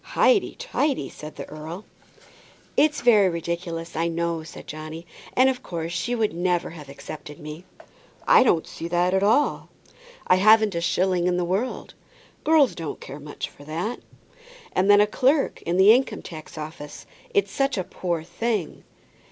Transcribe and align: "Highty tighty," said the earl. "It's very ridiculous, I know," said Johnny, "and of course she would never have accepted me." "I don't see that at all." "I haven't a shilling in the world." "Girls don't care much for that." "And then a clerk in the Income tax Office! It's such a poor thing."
"Highty 0.03 0.55
tighty," 0.55 1.09
said 1.09 1.35
the 1.35 1.47
earl. 1.47 1.85
"It's 2.75 3.01
very 3.01 3.29
ridiculous, 3.29 3.95
I 3.95 4.07
know," 4.07 4.41
said 4.41 4.65
Johnny, 4.65 5.05
"and 5.35 5.47
of 5.47 5.61
course 5.61 5.91
she 5.91 6.15
would 6.15 6.33
never 6.33 6.71
have 6.71 6.89
accepted 6.89 7.39
me." 7.39 7.65
"I 8.27 8.41
don't 8.41 8.65
see 8.65 8.87
that 8.87 9.13
at 9.13 9.21
all." 9.21 9.69
"I 10.25 10.37
haven't 10.37 10.73
a 10.73 10.81
shilling 10.81 11.27
in 11.27 11.37
the 11.37 11.45
world." 11.45 11.93
"Girls 12.43 12.73
don't 12.73 12.99
care 12.99 13.19
much 13.19 13.47
for 13.47 13.63
that." 13.65 13.99
"And 14.73 14.89
then 14.89 15.01
a 15.01 15.05
clerk 15.05 15.61
in 15.67 15.77
the 15.77 15.91
Income 15.93 16.23
tax 16.23 16.57
Office! 16.57 17.05
It's 17.31 17.51
such 17.51 17.77
a 17.77 17.83
poor 17.83 18.23
thing." 18.23 18.83